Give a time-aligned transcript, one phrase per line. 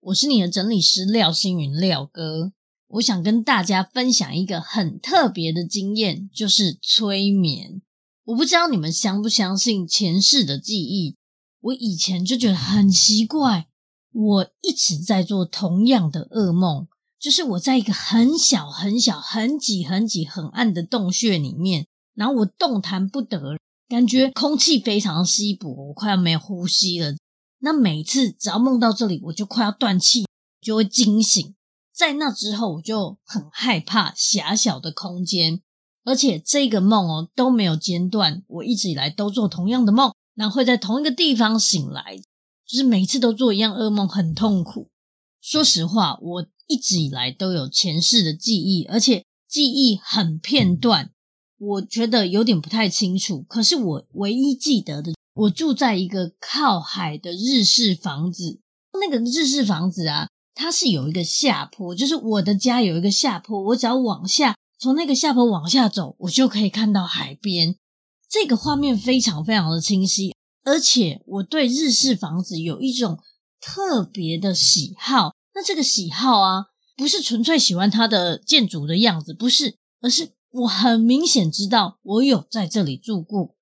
[0.00, 2.52] 我是你的整理师廖星云廖哥，
[2.88, 7.82] 我想跟大家分享一个很特别的经验，就是催眠。
[8.24, 11.16] 我不知道你们相不相信前世的记忆。
[11.60, 13.66] 我以前就觉得很奇怪，
[14.12, 16.88] 我一直在做同样的噩梦，
[17.18, 27.14] 就是我在一个很小很小、很挤很挤、很暗的洞穴里面，然后我动弹不得，感觉空气非常稀薄，我快要没呼吸了。
[27.62, 30.26] 那每次只要梦到这里，我就快要断气，
[30.60, 31.54] 就会惊醒。
[31.94, 35.60] 在那之后，我就很害怕狭小的空间，
[36.02, 42.16] 而且这个梦哦都没有间断，我一直以来都做同样的梦，然后会在同一个地方醒来，
[42.66, 44.88] 就是每次都做一样噩梦，很痛苦。
[45.42, 51.10] 说实话，我一直以来都有前世的记忆，而且记忆很片段，
[51.58, 53.42] 我觉得有点不太清楚。
[53.42, 55.12] 可是我唯一记得的。
[55.34, 58.60] 我住在一个靠海的日式房子，
[58.92, 67.76] 那个日式房子啊，它是有一个下坡，就是我的家有一个下坡，我只要往下，从那个下坡往下走，我就可以看到海边。
[68.28, 73.18] 这个画面非常非常的清晰，而且我对日式房子有一种
[73.60, 75.34] 特别的喜好。
[75.54, 83.56] 那这个喜好啊，不是纯粹喜欢它的建筑的样子，不是，而是我很明显知道我有在这里住过。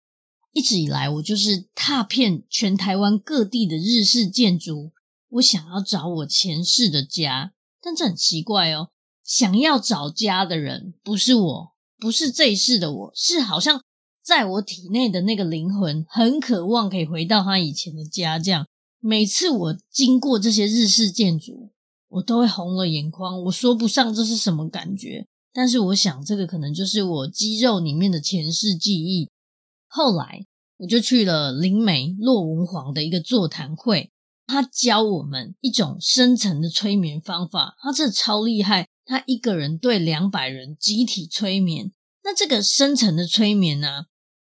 [0.59, 4.91] 一直以来，我就是踏遍全台湾各地的日式建筑，
[5.28, 7.53] 我想要找我前世的家。
[7.81, 8.89] 但这很奇怪哦，
[9.23, 13.81] 想要找家的人不是我，不是这一世的我，是好像
[14.21, 18.37] 在我体内的那个灵魂，很渴望可以回到他以前的家。
[18.41, 18.66] 这样，
[18.99, 21.71] 每次我经过这些日式建筑，
[22.09, 23.44] 我都会红了眼眶。
[23.44, 29.31] 我说不上这是什么感觉，但是我想，这个可能就是我肌肉里面的前世记忆。
[29.91, 30.44] 后来
[30.78, 34.12] 我就去了灵媒骆文煌的一个座谈会，
[34.47, 41.93] 他教我们一种深层的催眠方法，他这超厉害，他一个人对两百人集体催眠。
[42.22, 44.05] 那这个深层的催眠呢，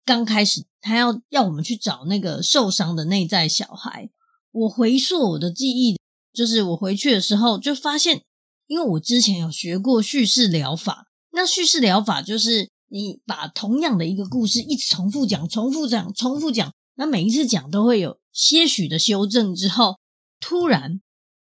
[0.04, 4.10] 刚开始他要要我们去找那个受伤的内在小孩。
[4.52, 6.00] 我回溯我的记忆，
[6.34, 8.24] 就是我回去的时候就发现，
[8.66, 12.70] 因为我之前有学过叙事疗法，那叙事疗法就是。
[12.96, 19.98] 你把同样的一个故事一直重复讲、重复讲、重复讲，那每一次讲都会有些许的修正之后，
[20.40, 21.02] 突然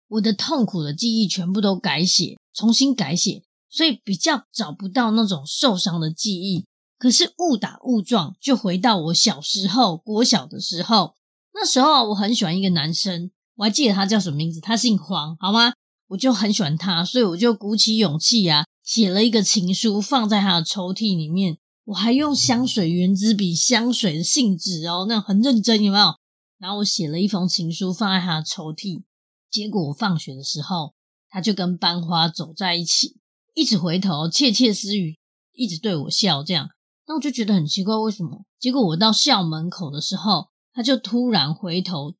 [0.09, 6.67] 我的痛苦的记忆全部都改写，重新改写，所以比较找不到那种受伤的记忆。
[6.99, 11.15] 可是误打误撞就回到我小时候、国小的时候，
[11.55, 15.73] 那时候我很喜欢一个男生，我还记得他叫什么名字，他姓黄，好吗？
[16.09, 18.65] 我就很喜欢他，所以我就鼓起勇气啊。
[18.89, 26.15] 写了一个情书放在他的抽屉里面，我还用香水原子笔，香水的信纸哦，那很认真，有没有？
[26.57, 29.03] 然后我写了一封情书放在他的抽屉，
[29.51, 30.95] 结果我放学的时候，
[31.29, 33.17] 他就跟班花走在一起，
[33.53, 35.19] 一直回头窃窃私语，
[35.53, 36.69] 一直对我笑，这样，
[37.05, 38.43] 那我就觉得很奇怪，为什么？
[38.59, 42.15] 结果我到校门口的时候，他就突然回头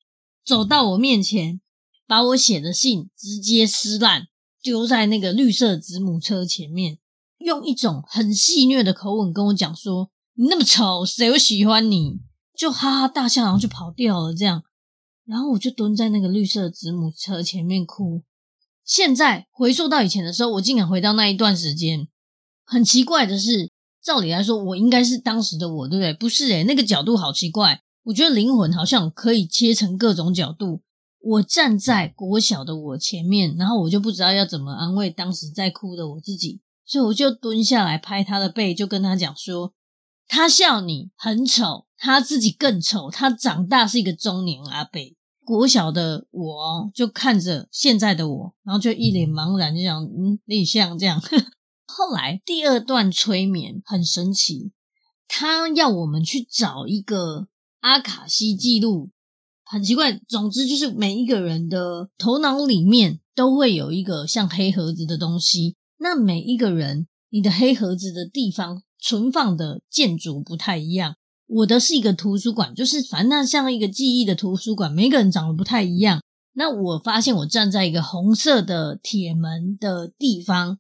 [0.46, 1.62] 走到我面前，
[2.06, 4.28] 把我写的信直接撕烂。
[4.62, 6.98] 丢在那个绿色子母车前面，
[7.38, 12.20] 用一种很戏谑的口吻跟我讲说：“你那么丑，谁会喜欢你？”
[12.58, 14.34] 就哈哈大笑，然后就跑掉了。
[14.34, 14.64] 这样，
[15.26, 18.24] 然后我就蹲在那个绿色子母车前面哭。
[18.84, 22.08] 现在回溯到以前的时候，我竟然回到那一段时间。
[22.66, 23.72] 很奇怪的是，
[24.04, 26.14] 照理来说，我应该是当时的我，对不对？
[26.14, 27.82] 不是诶，那个角度好奇怪。
[28.04, 30.82] 我觉得灵魂好像可以切成各种角度。
[31.22, 39.74] 我站在国小的我前面，然后我就不知道要怎么安慰当时在哭的我自己，所以我就蹲下来拍他的背，就跟他讲说
[40.28, 45.00] ：“他笑你很丑，他自己更丑，他长大是一个中年阿伯。”
[45.44, 51.20] 国小的我就看着现在的我，然后就一脸茫然，就想：“嗯，你像这样。
[51.86, 54.72] ”后来第二段催眠很神奇，
[55.28, 57.48] 他要我们去找一个
[57.80, 59.10] 阿卡西记录。
[59.72, 65.76] 很奇怪，总之就是每一个人的头脑里面都会有一个像黑盒子的东西。
[66.00, 71.14] 那每一个人，你的黑盒子的地方存放的建筑不太一样。
[71.46, 76.20] 我的是一个图书馆，就是反正像一个记忆的图书馆，每个人长得不太一样。
[76.54, 80.80] 那我发现我站在一个红色的铁门的地方，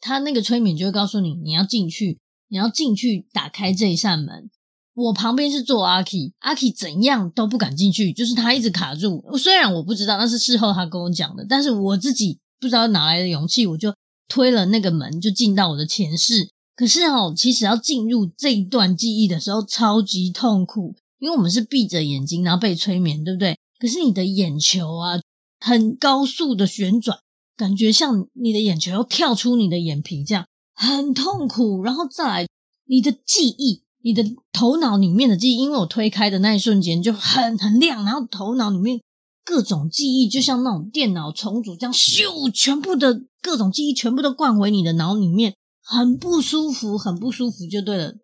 [0.00, 4.50] 他那个催眠就会告诉你，你要进去，你要进去打开这一扇门。
[5.00, 9.24] 我旁边是坐阿 K，阿 K 怎样都不敢进去，就是他一直卡住。
[9.38, 13.94] 虽然我不知道那是事后他跟我讲的，但是我自己不知道哪来的勇气，我就
[14.26, 16.48] 推了那个门，就进到我的前世。
[16.74, 23.56] 可是哦，其实要进入这一段记忆的时候，超级痛苦，因为我们是闭着眼睛，然后被催眠，对不对？
[23.78, 25.20] 可是你的眼球啊，
[25.60, 27.16] 很高速的旋转，
[27.56, 30.44] 感觉像你的眼球要跳出你的眼皮这样，
[30.74, 31.84] 很痛苦。
[31.84, 32.48] 然后再来，
[32.88, 33.82] 你的记忆。
[34.02, 39.00] 你的头脑里面的记忆，因为我推开的那一瞬间就很很亮，然后头脑里面
[39.44, 48.14] 各种记忆就像那种电脑重组这样，咻，全部的各种记忆全部都灌回你的脑里面，很不舒服，很不舒服，就对了，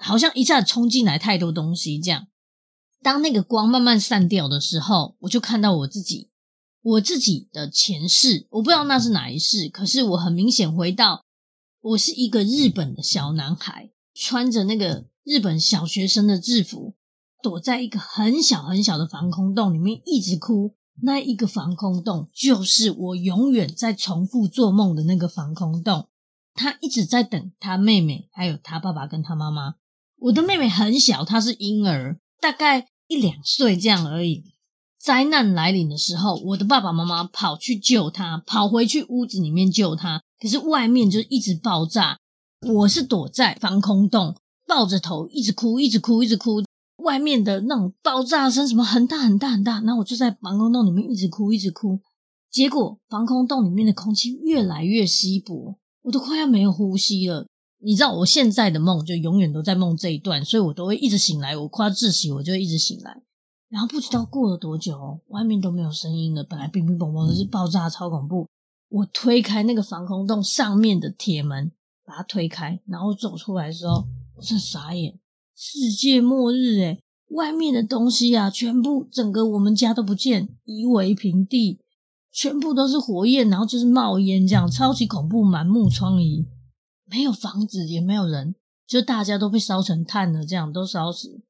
[0.00, 2.26] 好像一下子冲进来太多东西这样。
[3.02, 6.30] 当那个光慢慢散掉的时候，我就看到我自己，
[6.82, 11.22] 我自己的前世，我不知道那是哪一世，可是我很明显回到，
[11.82, 13.90] 我是一个日本的小男孩。
[14.14, 16.94] 穿着那个日本小学生的制服，
[17.42, 20.74] 躲在一个很小很小的防空洞里面一直哭。
[21.02, 26.06] 那一个防空洞就是我永远在重复做梦的那个防空洞。
[26.54, 29.74] 他一直在等他妹妹，还有他爸爸跟他妈妈。
[30.20, 34.44] 我的妹妹很小，她是婴儿，大概一两岁这样而已。
[34.96, 42.20] 灾难来临的时候，我的爸爸妈妈跑去救她，跑回去屋子里面救她，可是外面就一直爆炸。
[42.66, 44.34] 我是躲在防空洞，
[44.66, 46.62] 抱着头一直哭，一直哭，一直哭。
[46.98, 52.00] 外面的那种爆炸声什么很大很大很大，然后我就在防空洞里面一直哭，一直哭。
[52.50, 57.46] 结果防空洞里面的空气越来越稀薄，我都快要没有呼吸了。
[57.82, 61.56] 你知道我现在的梦就永远都在梦这一段，所以我都会一直醒来。
[61.56, 63.22] 我快要窒息，我就一直醒来。
[63.68, 66.44] 然后不知道过了多久，外面都没有声音了。
[66.44, 68.46] 本来乒乒乓乓的是爆炸，超恐怖。
[68.88, 71.72] 我推开那个防空洞上面的铁门。
[72.04, 74.06] 把它推开，然后走出来的时候，
[74.36, 75.18] 我真傻眼，
[75.56, 77.00] 世界末日诶！
[77.30, 81.80] 外面的东西啊，全部整个我们家都不见，夷为平地，
[82.30, 86.46] 全部都是火焰，然后就是冒烟，这样超级恐怖，满目疮痍，
[87.06, 88.54] 没有房子，也没有人，
[88.86, 91.42] 就大家都被烧成炭了，这样都烧死，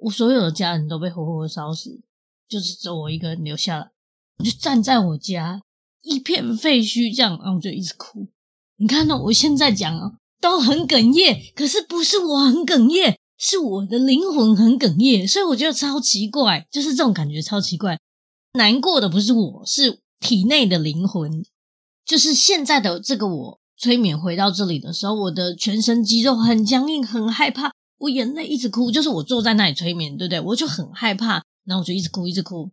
[0.00, 2.00] 我所有的家人都被活活烧死，
[2.48, 3.90] 就是只有我一个人留下来，
[4.38, 5.62] 我就站在我家
[6.00, 8.26] 一片废墟，这样，然后我就一直哭。
[8.80, 17.98] 你看到我现在讲啊，都很哽咽，可是不是我很哽咽，是我的灵魂很哽咽，所以我觉得超奇怪，就是这种感觉超奇怪。
[18.54, 21.44] 难过的不是我，是体内的灵魂，
[22.06, 30.40] 就是现在的这个我催眠回到这里的时候，我的全身肌肉很僵硬，很害怕，我眼泪一直哭，就是我坐在那里催眠，对不对？
[30.40, 32.70] 我就很害怕，然后我就一直哭，一直哭，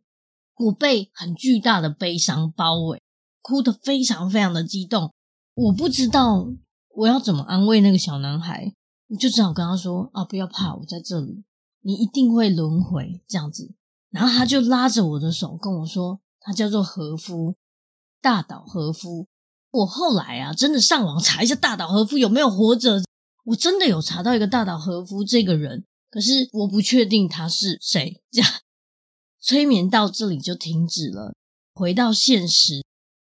[0.55, 3.01] 我被很巨大的悲伤包围，
[3.41, 5.11] 哭得非常非常的激动。
[5.57, 6.47] 我不知道
[6.93, 8.75] 我要怎么安慰那个小男孩，
[9.07, 11.43] 我就只好跟他说：“啊，不要怕，我在这里，
[11.81, 13.73] 你一定会轮回这样子。”
[14.11, 17.55] 然后他就拉着我的手跟我说：“他叫做和夫，
[18.21, 19.25] 大岛和夫。”
[19.73, 23.03] 我后来啊，真的上网查一下大岛和夫有没有活着，
[23.45, 28.21] 我真的有查到一个大岛和夫这个人，可是我不确定他是谁。
[28.29, 28.51] 这样
[29.39, 31.33] 催眠到这里就停止了，
[31.73, 32.85] 回到现实。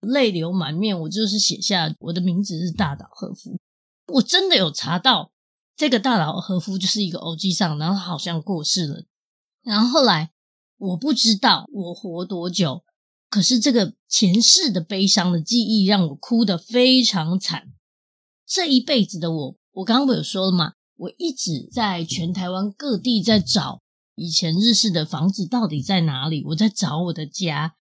[0.05, 3.57] 泪流满面，我就是写下我的名字是大岛和夫。
[4.13, 5.31] 我真的有查到
[5.75, 9.03] 这个大岛和夫就是一个欧吉桑，然后好像过世了。
[9.63, 10.31] 然后后来
[10.77, 12.83] 我不知道我活多久，
[13.29, 17.69] 可是这个前世的悲伤的记忆让我哭得非常惨。
[18.45, 20.73] 这一辈子的我，我刚刚不有说了吗？
[20.97, 23.81] 我一直在全台湾各地在找
[24.15, 27.75] 以前日式的房子到底在哪里，我在找我的家，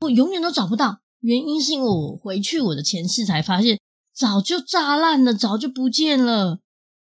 [0.00, 1.00] 我永远都找不到。
[1.20, 3.78] 原因是因为我回去我的前世才发现，
[4.14, 6.60] 早就炸烂了，早就不见了。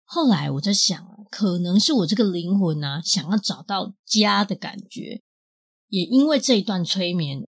[0.03, 5.21] 后来我在想，可能是我这个灵魂啊，想要找到家的感觉。
[5.89, 7.47] 也因为这一段催眠，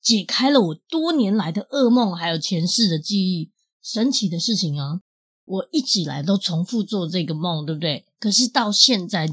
[0.00, 3.50] 解开了我多年来的噩梦，还有前世的记忆。
[3.82, 5.00] 神奇的事情啊，
[5.44, 8.04] 我一直以来都重复做这个梦，对不对？
[8.18, 9.30] 可是到现在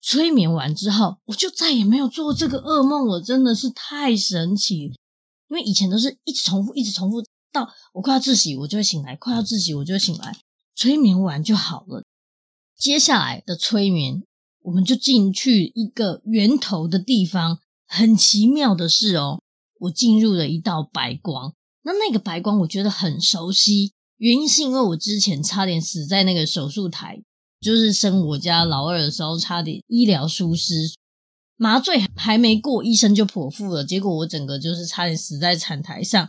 [0.00, 4.92] 催眠完之后，我就再也没有做这个噩梦了，真的是太神奇。
[5.52, 10.34] 因为以前都是一直重复，一直重复，到我快要窒息，我就会醒来；快要窒息，我就会醒来。
[10.74, 12.02] 催眠完就好了。
[12.74, 14.22] 接下来的催眠，
[14.62, 17.58] 我们就进去一个源头的地方。
[17.86, 19.42] 很奇妙的是哦，
[19.78, 21.52] 我进入了一道白光。
[21.82, 27.22] 那那个白光我觉得很熟悉，原因是因为我之前差点死在那个手术台，
[27.60, 30.94] 就是生我家老二的时候，差点医疗疏失。
[31.62, 36.28] 麻醉还没过，医生就剖腹了，结果我整个就是差点死在产台上。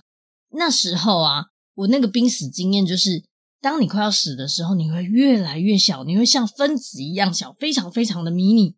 [0.52, 3.24] 那时候啊，我那个濒死经验就是，
[3.60, 8.76] 当你快要死的时候，你会越来越小，你会像分子一样小，非常非常的迷你，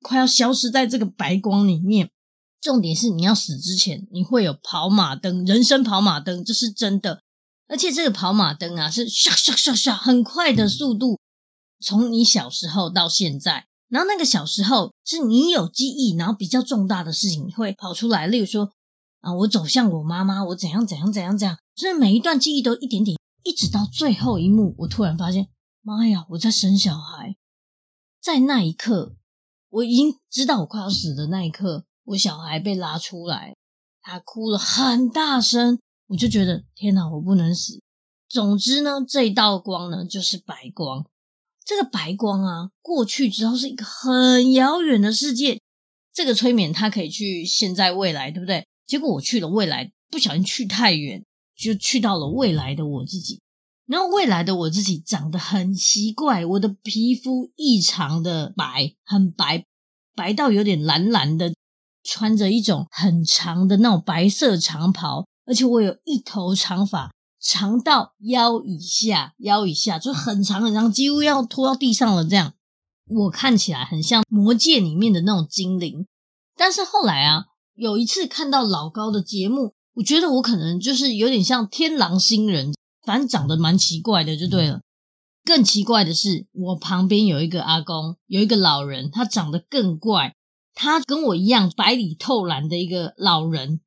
[0.00, 2.08] 快要消失在这个白光里面。
[2.60, 7.22] 重点是你要死之前，你会有跑马灯，人生跑马灯，这是真的。
[7.66, 11.18] 而且这个跑马灯啊，是唰唰唰唰很快的速度，
[11.80, 13.66] 从你小时候到现在。
[13.88, 18.72] 然后那个小时候是你有记忆，然后比较重大的事情会跑出来，例如说
[19.20, 25.48] 啊，我走向我妈妈，我怎样怎样怎样怎样，所以每一段记忆都一点点，一直到最后一幕，我突然发现，
[25.80, 27.36] 妈呀，我在生小孩。
[28.20, 29.14] 在那一刻，
[29.70, 33.54] 我已经知道我快要死的那一刻，我小孩被拉出来，
[34.02, 37.80] 他哭了很大声，我就觉得天哪，我不能死。
[38.28, 41.06] 总之呢，这一道光呢，就是白光。
[41.66, 45.60] 这个白光啊，过去之后是一个很遥远的世界。
[46.14, 48.64] 这个催眠它可以去现在、未来，对不对？
[48.86, 51.24] 结果我去了未来，不小心去太远，
[51.56, 53.40] 就去到了未来的我自己。
[53.86, 59.64] 然后未来的我自己长得很奇怪，我的皮肤异常的白，很白，
[60.14, 61.52] 白到有点蓝蓝的，
[62.04, 67.12] 穿着一种很长的那种白色长袍，而且我有一头长发。
[67.48, 72.24] 长到腰以下，腰以下就很长很长，几乎要拖到地上了。
[72.24, 72.54] 这样，
[73.08, 76.08] 我看起来很像魔界里面的那种精灵。
[76.56, 82.74] 但是后来啊，有一次看到老高的节目，我觉得我可能就是有点像天狼星人，
[83.04, 84.80] 反正长得蛮奇怪的，就对了。
[85.44, 90.34] 更奇怪的是，我旁边有一个阿公，有一个老人，他长得更怪。
[90.74, 93.80] 他跟我一样白里透蓝的一个老人，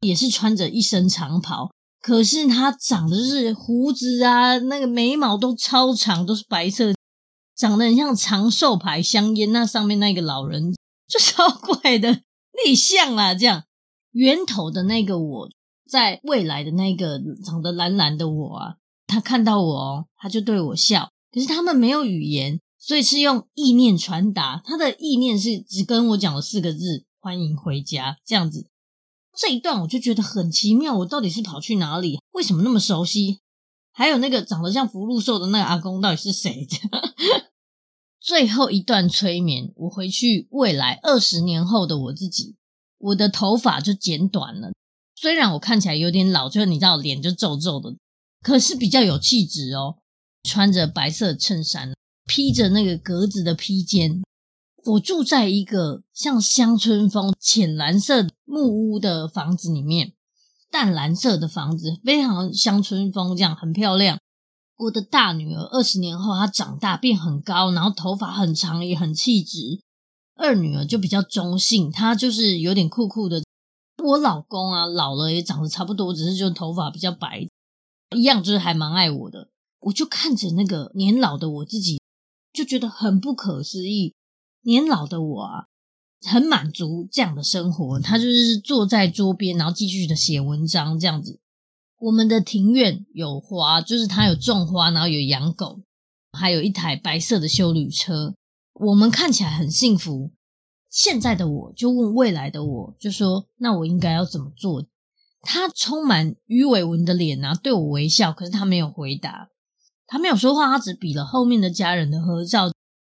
[0.00, 1.70] 也是穿着一身长袍。
[2.02, 6.92] 可是他长的就是胡子啊，那个眉毛都超长，都是白色，
[7.56, 10.74] 长得很像长寿牌香烟那上面那个老人，
[11.08, 12.10] 就超怪的
[12.64, 13.62] 内向啊，这样
[14.10, 15.48] 源头的那个我
[15.88, 18.74] 在未来的那个长得蓝蓝的我啊，
[19.06, 28.66] 他看到我哦，他就对我笑，可是他们没有语言，所以是用意念传达，他的意念是只跟我讲了四个字：欢迎回家，这样子。
[29.36, 32.18] 这一段我就觉得很奇妙，我到底是跑去哪里？
[32.32, 33.40] 为什么那么熟悉？
[33.92, 36.66] 还有那个长得像福禄寿的那个阿公到底是谁？
[38.20, 42.56] 最后一段催眠，我回去未来二十年后的我自己，
[42.98, 44.72] 我的头发就剪短了。
[45.14, 47.96] 虽然我看起来有点老，就是你知道脸就皱皱的，
[48.42, 49.98] 可是比较有气质哦。
[50.44, 51.92] 穿着白色衬衫，
[52.26, 54.22] 披着那个格子的披肩。
[54.84, 60.12] 我住在一个像乡村风浅蓝色木屋的房子里面，
[60.72, 64.18] 淡蓝色的房子，非常乡村风，这样很漂亮。
[64.76, 69.80] 我的大女儿二十年后她长大变很高，然后头发很长也很气质。
[70.34, 73.40] 二女儿就比较中性，她就是有点酷酷的。
[74.02, 77.46] 我老公啊老了也长得差不多，只是就头发比较白，
[78.16, 79.50] 一样就是还蛮爱我的。
[79.78, 82.00] 我就看着那个年老的我自己，
[82.52, 84.14] 就觉得很不可思议。
[84.62, 85.66] 年老的我啊，
[86.26, 88.00] 很满足这样的生活。
[88.00, 91.40] 他就是坐在桌边，然后继续的写文章这样子。
[91.98, 95.82] 我们的庭院有花，就是他有种花，然后有养狗，
[96.32, 98.34] 还有一台白色的修旅车。
[98.74, 100.32] 我们看起来很幸福。
[100.90, 104.84] 现在的我就问未来的我，就说：“那我应该要怎么做？”
[105.40, 109.48] 他充满鱼尾纹的脸啊，对我微笑，可是他没有回答，
[110.06, 112.71] 他没有说话，他只比了后面的家人的合照。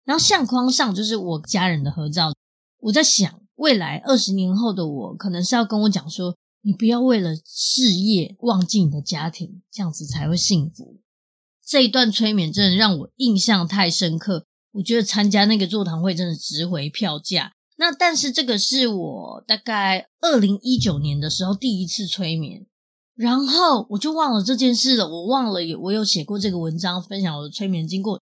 [0.04, 2.32] 然后相框上就是我家人的合照。
[2.80, 10.98] 我在想，未来二十年后的我，可能是要跟我讲说，你不要为了事业忘记你的家庭，这样子才会幸福。
[11.64, 17.52] 这一段催眠真的让我印象太深刻，我觉得参加那个座谈会真的值回票价。
[17.76, 22.66] 那但是这个是我大概二零一九年的时候第一次催眠，
[23.14, 28.20] 然后我就忘了这件事了，我忘了有我有写过这个文章，分享我的催眠经过。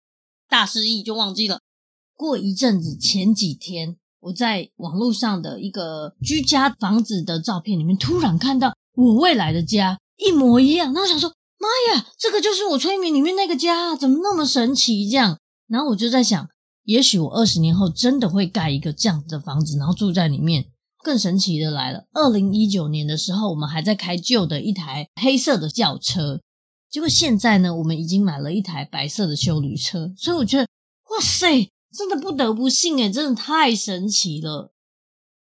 [0.53, 1.61] 大失忆就忘记了。
[2.15, 10.93] 过一阵子，前几天我在网络上的一个居家房子的照片里面，突然看到我未来的家一模一样。
[10.93, 16.47] 然后想说：“妈呀，这个就是我催眠里面那个家，怎么那么神奇？”这样，然后我就在想，
[16.83, 20.67] 也许我二十年后真的会盖一个这样子的房子，然后住在里面。
[21.03, 26.39] 更神奇的来了，二零一九年的时候，我们还在开旧的一台黑色的轿车。
[26.93, 30.67] 结果现在呢，我们已经买了一台白色的修旅车，所以我觉得，
[31.09, 34.71] 哇塞，真的不得不信诶，真的太神奇了。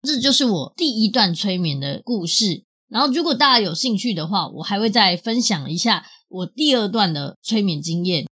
[0.03, 2.63] 这就是我第一段催眠的故事。
[2.87, 8.25] 然后，如果大家有兴趣的话，我还会再分享一下我第二段的催眠经验。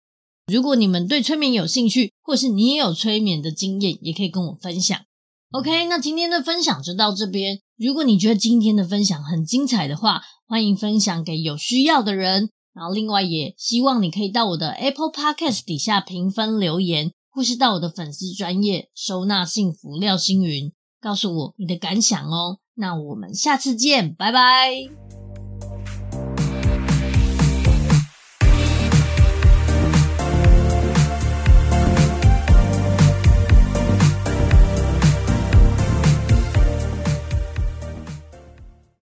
[0.47, 4.97] 如果你们对催眠有兴趣，或是你也有催眠的经验，也可以跟我分享。
[5.51, 7.59] OK，那今天的分享就到这边。
[7.77, 12.51] 如果你觉得今天的分享很精彩的话，欢迎分享给有需要的人。
[12.73, 22.59] 然后另外也希望你可以到我的 Apple Podcast 底下评分留言，或是到我的粉丝专页收纳幸福廖星云，告诉我你的感想哦。
[22.75, 25.10] 那我们下次见，拜拜。